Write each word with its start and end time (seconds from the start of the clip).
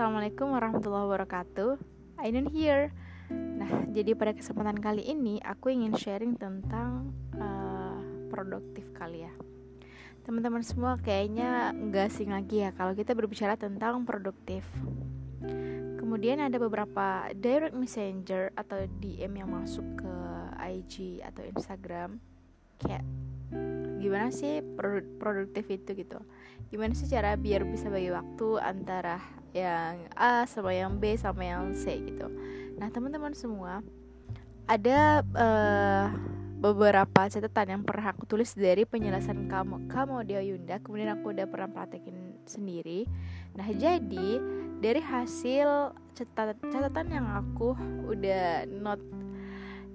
Assalamualaikum 0.00 0.56
warahmatullahi 0.56 1.04
wabarakatuh. 1.12 1.76
Ainun 2.24 2.48
here 2.48 2.88
Nah, 3.28 3.84
jadi 3.92 4.16
pada 4.16 4.32
kesempatan 4.32 4.80
kali 4.80 5.04
ini 5.04 5.36
Aku 5.44 5.68
ingin 5.68 5.92
sharing 5.92 6.40
tentang 6.40 7.12
uh, 7.36 8.00
Produktif 8.32 8.88
kali 8.96 9.28
ya. 9.28 9.32
Teman-teman 10.24 10.64
semua 10.64 10.96
kayaknya 10.96 11.76
nggak 11.76 12.16
asing 12.16 12.32
lagi 12.32 12.64
ya 12.64 12.72
Kalau 12.72 12.96
kita 12.96 13.12
berbicara 13.12 13.60
tentang 13.60 14.08
produktif. 14.08 14.64
Kemudian 16.00 16.40
ada 16.40 16.56
beberapa 16.56 17.28
direct 17.36 17.76
messenger 17.76 18.56
Atau 18.56 18.88
DM 19.04 19.36
yang 19.36 19.52
masuk 19.52 19.84
ke 20.00 20.14
IG 20.80 21.20
atau 21.20 21.44
Instagram. 21.44 22.16
Kayak 22.80 23.04
gimana 24.00 24.32
sih 24.32 24.64
produktif 25.20 25.68
itu 25.68 25.92
gitu? 25.92 26.18
Gimana 26.72 26.96
sih 26.96 27.06
cara 27.06 27.36
biar 27.36 27.62
bisa 27.68 27.92
bagi 27.92 28.08
waktu 28.08 28.48
antara 28.58 29.20
yang 29.52 30.08
A 30.16 30.48
sama 30.48 30.72
yang 30.72 30.96
B 30.96 31.14
sama 31.20 31.44
yang 31.44 31.76
C 31.76 32.00
gitu? 32.00 32.26
Nah 32.80 32.88
teman-teman 32.88 33.36
semua 33.36 33.84
ada 34.64 35.20
uh, 35.36 36.06
beberapa 36.60 37.28
catatan 37.28 37.78
yang 37.78 37.82
pernah 37.84 38.16
aku 38.16 38.24
tulis 38.24 38.56
dari 38.56 38.88
penjelasan 38.88 39.46
kamu. 39.46 39.86
Kamu 39.92 40.24
dia 40.24 40.40
Yunda 40.40 40.80
kemudian 40.80 41.12
aku 41.14 41.36
udah 41.36 41.46
pernah 41.46 41.68
praktekin 41.68 42.40
sendiri. 42.48 43.04
Nah 43.52 43.68
jadi 43.68 44.40
dari 44.80 45.04
hasil 45.04 45.92
catatan 46.16 46.56
catatan 46.72 47.06
yang 47.12 47.26
aku 47.28 47.76
udah 48.08 48.64
note 48.68 49.04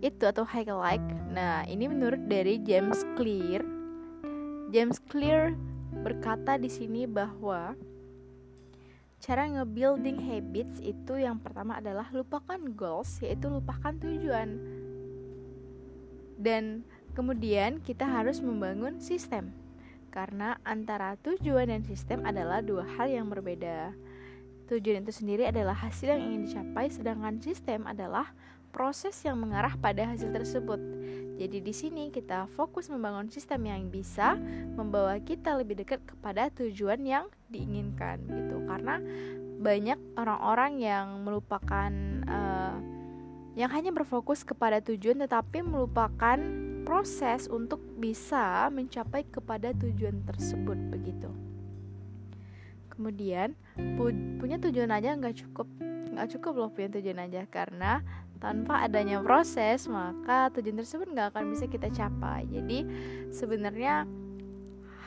itu 0.06 0.24
atau 0.28 0.46
highlight 0.46 1.02
nah 1.34 1.66
ini 1.66 1.90
menurut 1.90 2.22
dari 2.30 2.62
James 2.62 3.02
Clear 3.18 3.75
James 4.74 4.98
Clear 4.98 5.54
berkata 5.94 6.58
di 6.58 6.70
sini 6.70 7.06
bahwa 7.06 7.78
cara 9.22 9.46
nge-building 9.50 10.18
habits 10.22 10.82
itu 10.82 11.22
yang 11.22 11.38
pertama 11.38 11.78
adalah 11.78 12.10
lupakan 12.10 12.58
goals 12.74 13.22
yaitu 13.22 13.46
lupakan 13.46 13.94
tujuan. 14.02 14.58
Dan 16.36 16.82
kemudian 17.14 17.80
kita 17.86 18.10
harus 18.10 18.42
membangun 18.42 18.98
sistem. 18.98 19.54
Karena 20.10 20.58
antara 20.64 21.20
tujuan 21.22 21.70
dan 21.70 21.84
sistem 21.84 22.24
adalah 22.24 22.64
dua 22.64 22.88
hal 22.98 23.12
yang 23.12 23.28
berbeda. 23.28 23.94
Tujuan 24.66 25.06
itu 25.06 25.14
sendiri 25.14 25.46
adalah 25.46 25.78
hasil 25.78 26.10
yang 26.10 26.22
ingin 26.26 26.42
dicapai 26.50 26.90
sedangkan 26.90 27.38
sistem 27.38 27.86
adalah 27.86 28.34
proses 28.74 29.14
yang 29.22 29.38
mengarah 29.38 29.78
pada 29.78 30.10
hasil 30.10 30.34
tersebut. 30.34 30.95
Jadi 31.36 31.60
di 31.60 31.74
sini 31.76 32.08
kita 32.16 32.48
fokus 32.56 32.88
membangun 32.88 33.28
sistem 33.28 33.68
yang 33.68 33.92
bisa 33.92 34.40
membawa 34.76 35.20
kita 35.20 35.60
lebih 35.60 35.84
dekat 35.84 36.00
kepada 36.08 36.48
tujuan 36.56 37.04
yang 37.04 37.28
diinginkan 37.52 38.24
gitu. 38.24 38.64
Karena 38.64 39.04
banyak 39.60 40.00
orang-orang 40.16 40.80
yang 40.80 41.08
melupakan 41.28 41.92
uh, 42.24 42.78
yang 43.56 43.72
hanya 43.72 43.92
berfokus 43.92 44.44
kepada 44.44 44.84
tujuan 44.84 45.24
tetapi 45.28 45.64
melupakan 45.64 46.40
proses 46.86 47.48
untuk 47.52 47.82
bisa 47.98 48.70
mencapai 48.70 49.26
kepada 49.28 49.76
tujuan 49.76 50.24
tersebut 50.28 50.78
begitu. 50.92 51.32
Kemudian 52.92 53.60
pu 53.76 54.12
punya 54.40 54.56
tujuan 54.56 54.92
aja 54.92 55.20
nggak 55.20 55.36
cukup 55.44 55.68
nggak 56.16 56.32
cukup 56.40 56.54
loh 56.56 56.72
punya 56.72 56.96
tujuan 56.96 57.28
aja 57.28 57.44
karena 57.52 58.00
tanpa 58.46 58.86
adanya 58.86 59.18
proses 59.26 59.90
maka 59.90 60.54
tujuan 60.54 60.78
tersebut 60.78 61.10
nggak 61.10 61.34
akan 61.34 61.50
bisa 61.50 61.66
kita 61.66 61.90
capai. 61.90 62.46
Jadi 62.46 62.86
sebenarnya 63.34 64.06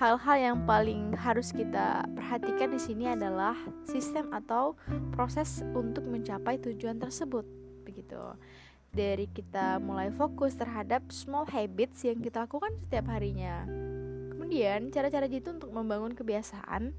hal-hal 0.02 0.36
yang 0.38 0.56
paling 0.66 1.14
harus 1.14 1.54
kita 1.54 2.02
perhatikan 2.18 2.74
di 2.74 2.82
sini 2.82 3.14
adalah 3.14 3.54
sistem 3.86 4.34
atau 4.34 4.74
proses 5.14 5.62
untuk 5.70 6.02
mencapai 6.10 6.58
tujuan 6.58 6.98
tersebut 6.98 7.46
begitu. 7.86 8.18
Dari 8.90 9.30
kita 9.30 9.78
mulai 9.78 10.10
fokus 10.10 10.58
terhadap 10.58 11.06
small 11.14 11.46
habits 11.46 12.02
yang 12.02 12.18
kita 12.18 12.42
lakukan 12.42 12.74
setiap 12.82 13.06
harinya. 13.14 13.62
Kemudian 14.34 14.90
cara-cara 14.90 15.30
jitu 15.30 15.54
untuk 15.54 15.70
membangun 15.70 16.10
kebiasaan. 16.10 16.90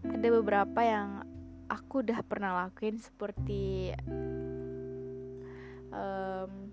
Ada 0.00 0.28
beberapa 0.32 0.80
yang 0.80 1.22
aku 1.70 2.02
udah 2.02 2.24
pernah 2.26 2.66
lakuin 2.66 2.98
seperti 2.98 3.94
um, 5.90 6.70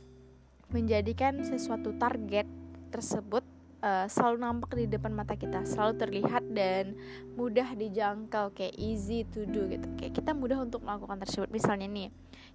menjadikan 0.73 1.41
sesuatu 1.45 1.95
target 1.95 2.47
tersebut 2.91 3.43
uh, 3.81 4.05
selalu 4.09 4.37
nampak 4.41 4.71
di 4.75 4.85
depan 4.89 5.13
mata 5.13 5.37
kita, 5.37 5.63
selalu 5.63 5.93
terlihat 5.99 6.43
dan 6.51 6.97
mudah 7.37 7.75
dijangkau 7.77 8.51
kayak 8.55 8.75
easy 8.75 9.23
to 9.27 9.45
do 9.47 9.67
gitu. 9.69 9.87
Kayak 9.99 10.13
kita 10.17 10.31
mudah 10.33 10.59
untuk 10.63 10.83
melakukan 10.83 11.21
tersebut. 11.21 11.49
Misalnya 11.51 11.87
nih, 11.87 12.09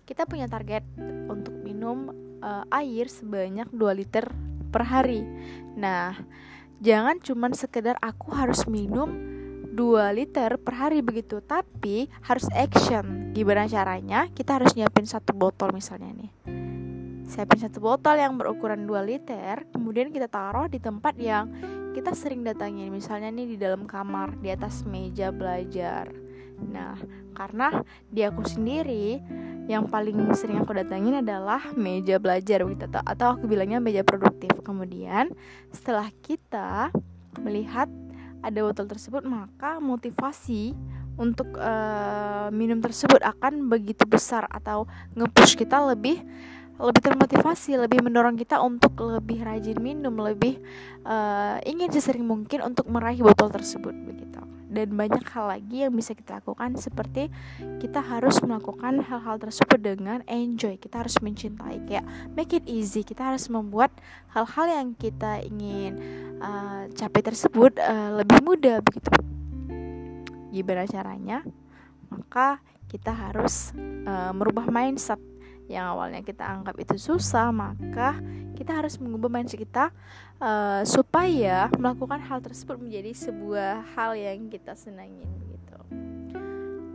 kita 0.05 0.27
punya 0.27 0.47
target 0.51 0.85
untuk 1.29 1.55
minum 1.63 2.11
uh, 2.43 2.65
air 2.75 3.07
sebanyak 3.09 3.69
2 3.71 3.99
liter 3.99 4.27
per 4.73 4.83
hari. 4.89 5.23
Nah, 5.77 6.17
jangan 6.83 7.21
cuman 7.21 7.53
sekedar 7.55 7.97
aku 8.01 8.33
harus 8.35 8.67
minum 8.67 9.32
2 9.73 10.13
liter 10.13 10.61
per 10.61 10.75
hari 10.77 11.01
begitu. 11.01 11.41
Tapi 11.41 12.07
harus 12.29 12.45
action. 12.53 13.33
Gimana 13.33 13.65
caranya? 13.65 14.29
Kita 14.29 14.61
harus 14.61 14.77
nyiapin 14.77 15.09
satu 15.09 15.33
botol 15.33 15.73
misalnya 15.73 16.13
nih. 16.13 16.31
Siapin 17.25 17.65
satu 17.65 17.81
botol 17.81 18.21
yang 18.21 18.37
berukuran 18.37 18.85
2 18.85 19.09
liter 19.09 19.65
kemudian 19.73 20.13
kita 20.13 20.29
taruh 20.29 20.69
di 20.69 20.77
tempat 20.77 21.17
yang 21.17 21.49
kita 21.97 22.13
sering 22.13 22.45
datangin. 22.45 22.93
Misalnya 22.93 23.33
nih 23.33 23.49
di 23.49 23.57
dalam 23.57 23.89
kamar 23.89 24.37
di 24.37 24.53
atas 24.53 24.85
meja 24.85 25.33
belajar. 25.33 26.13
Nah 26.61 27.01
karena 27.33 27.81
di 28.13 28.21
aku 28.21 28.45
sendiri 28.45 29.25
yang 29.71 29.89
paling 29.89 30.37
sering 30.37 30.61
aku 30.61 30.77
datangin 30.77 31.25
adalah 31.25 31.73
meja 31.73 32.21
belajar 32.21 32.61
gitu 32.61 32.85
atau 32.93 33.27
aku 33.41 33.49
bilangnya 33.49 33.81
meja 33.81 34.05
produktif. 34.05 34.53
Kemudian 34.61 35.33
setelah 35.73 36.13
kita 36.21 36.93
melihat 37.41 37.89
ada 38.43 38.59
botol 38.61 38.91
tersebut 38.91 39.23
maka 39.23 39.79
motivasi 39.79 40.75
untuk 41.17 41.55
uh, 41.57 42.51
minum 42.51 42.83
tersebut 42.83 43.23
akan 43.23 43.71
begitu 43.71 44.03
besar 44.05 44.51
atau 44.51 44.91
ngepush 45.15 45.55
kita 45.55 45.79
lebih 45.87 46.21
lebih 46.83 47.03
termotivasi, 47.05 47.79
lebih 47.79 48.03
mendorong 48.03 48.35
kita 48.35 48.59
untuk 48.59 48.99
lebih 49.07 49.47
rajin 49.47 49.79
minum, 49.79 50.19
lebih 50.19 50.59
uh, 51.07 51.63
ingin 51.63 51.95
sesering 51.95 52.27
mungkin 52.27 52.59
untuk 52.65 52.91
meraih 52.91 53.23
botol 53.23 53.55
tersebut 53.55 53.95
begitu 53.95 54.42
dan 54.73 54.97
banyak 54.97 55.23
hal 55.29 55.53
lagi 55.53 55.85
yang 55.85 55.93
bisa 55.93 56.17
kita 56.17 56.41
lakukan 56.41 56.75
seperti 56.81 57.29
kita 57.79 58.01
harus 58.01 58.41
melakukan 58.41 59.05
hal-hal 59.05 59.37
tersebut 59.37 59.79
dengan 59.79 60.25
enjoy 60.25 60.81
kita 60.81 61.05
harus 61.05 61.21
mencintai 61.21 61.85
kayak 61.85 62.05
make 62.33 62.57
it 62.57 62.65
easy 62.65 63.05
kita 63.05 63.37
harus 63.37 63.53
membuat 63.53 63.93
hal-hal 64.33 64.67
yang 64.67 64.89
kita 64.97 65.45
ingin 65.45 66.01
uh, 66.41 66.89
capai 66.97 67.23
tersebut 67.23 67.77
uh, 67.79 68.19
lebih 68.19 68.41
mudah 68.43 68.81
begitu. 68.83 69.11
Gimana 70.53 70.85
caranya? 70.85 71.39
Maka 72.13 72.61
kita 72.93 73.13
harus 73.13 73.73
uh, 74.05 74.33
merubah 74.37 74.69
mindset 74.69 75.21
yang 75.73 75.97
awalnya 75.97 76.21
kita 76.21 76.45
anggap 76.45 76.77
itu 76.77 77.01
susah 77.01 77.49
maka 77.49 78.21
kita 78.53 78.77
harus 78.77 79.01
mengubah 79.01 79.33
mindset 79.33 79.65
kita 79.65 79.89
uh, 80.37 80.85
supaya 80.85 81.73
melakukan 81.81 82.21
hal 82.21 82.45
tersebut 82.45 82.77
menjadi 82.77 83.17
sebuah 83.17 83.97
hal 83.97 84.13
yang 84.13 84.53
kita 84.53 84.77
senangin 84.77 85.33
begitu 85.41 85.81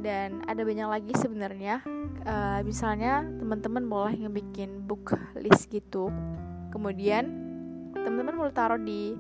dan 0.06 0.46
ada 0.46 0.62
banyak 0.62 0.88
lagi 0.88 1.14
sebenarnya 1.18 1.82
uh, 2.28 2.60
misalnya 2.62 3.24
teman-teman 3.40 3.84
boleh 3.88 4.16
ngebikin 4.28 4.84
book 4.86 5.16
list 5.40 5.72
gitu. 5.72 6.12
Kemudian 6.70 7.26
teman-teman 7.96 8.36
boleh 8.36 8.54
taruh 8.54 8.78
di 8.78 9.16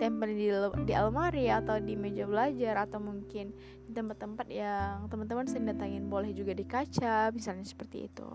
tempel 0.00 0.32
di, 0.32 0.48
di 0.88 0.92
almari 0.96 1.52
atau 1.52 1.76
di 1.76 1.92
meja 1.92 2.24
belajar 2.24 2.88
atau 2.88 2.96
mungkin 2.96 3.52
di 3.84 3.92
tempat-tempat 3.92 4.48
yang 4.48 5.04
teman-teman 5.12 5.44
sering 5.44 5.68
datangin 5.68 6.08
boleh 6.08 6.32
juga 6.32 6.56
di 6.56 6.64
kaca 6.64 7.28
misalnya 7.36 7.68
seperti 7.68 8.08
itu. 8.08 8.28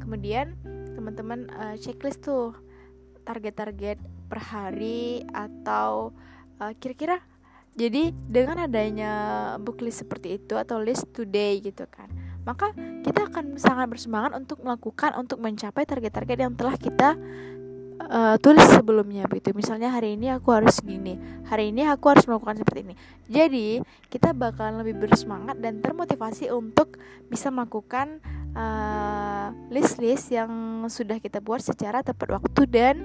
Kemudian 0.00 0.56
teman-teman 0.96 1.52
uh, 1.52 1.76
checklist 1.76 2.24
tuh 2.24 2.56
target-target 3.28 4.00
per 4.32 4.40
hari 4.40 5.20
atau 5.28 6.16
uh, 6.58 6.72
kira-kira 6.80 7.20
jadi 7.72 8.12
dengan 8.28 8.64
adanya 8.64 9.12
book 9.60 9.84
list 9.84 10.04
seperti 10.04 10.40
itu 10.40 10.56
atau 10.56 10.80
list 10.80 11.08
today 11.12 11.60
gitu 11.60 11.88
kan 11.88 12.08
maka 12.42 12.74
kita 13.06 13.30
akan 13.30 13.54
sangat 13.54 13.86
bersemangat 13.86 14.34
untuk 14.34 14.60
melakukan 14.66 15.14
untuk 15.14 15.38
mencapai 15.38 15.86
target-target 15.86 16.38
yang 16.42 16.52
telah 16.58 16.74
kita 16.74 17.14
uh, 18.12 18.36
tulis 18.36 18.68
sebelumnya 18.68 19.24
begitu. 19.24 19.56
Misalnya 19.56 19.88
hari 19.88 20.20
ini 20.20 20.28
aku 20.28 20.52
harus 20.52 20.78
gini 20.84 21.16
hari 21.48 21.68
ini 21.68 21.84
aku 21.84 22.12
harus 22.12 22.24
melakukan 22.24 22.60
seperti 22.60 22.80
ini. 22.92 22.94
Jadi 23.28 23.68
kita 24.08 24.32
bakalan 24.32 24.80
lebih 24.80 25.04
bersemangat 25.04 25.60
dan 25.60 25.84
termotivasi 25.84 26.48
untuk 26.48 26.96
bisa 27.28 27.52
melakukan 27.52 28.24
uh, 28.56 29.52
list-list 29.68 30.32
yang 30.32 30.84
sudah 30.88 31.20
kita 31.20 31.44
buat 31.44 31.60
secara 31.60 32.00
tepat 32.00 32.40
waktu 32.40 32.62
dan 32.68 32.96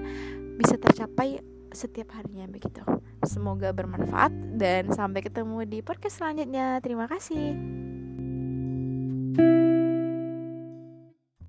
bisa 0.56 0.80
tercapai 0.80 1.44
setiap 1.76 2.16
harinya 2.16 2.48
begitu. 2.48 2.80
Semoga 3.28 3.76
bermanfaat 3.76 4.32
dan 4.56 4.88
sampai 4.96 5.20
ketemu 5.20 5.68
di 5.68 5.84
podcast 5.84 6.24
selanjutnya. 6.24 6.80
Terima 6.80 7.12
kasih. 7.12 7.78
you 9.38 9.77